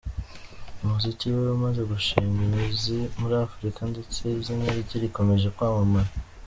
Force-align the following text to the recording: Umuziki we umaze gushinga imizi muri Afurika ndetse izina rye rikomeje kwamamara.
Umuziki 0.83 1.25
we 1.37 1.43
umaze 1.57 1.81
gushinga 1.91 2.39
imizi 2.47 2.97
muri 3.19 3.35
Afurika 3.45 3.81
ndetse 3.91 4.21
izina 4.39 4.67
rye 4.81 4.97
rikomeje 5.03 5.47
kwamamara. 5.55 6.11